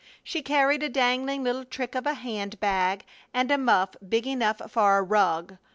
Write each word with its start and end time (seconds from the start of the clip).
She 0.23 0.41
carried 0.41 0.81
a 0.81 0.89
dangling 0.89 1.43
little 1.43 1.63
trick 1.63 1.93
of 1.93 2.07
a 2.07 2.15
hand 2.15 2.59
bag 2.59 3.05
and 3.35 3.51
a 3.51 3.57
muff 3.59 3.91
big 4.09 4.25
enough 4.25 4.59
for 4.71 4.97
a 4.97 5.03
rug. 5.03 5.59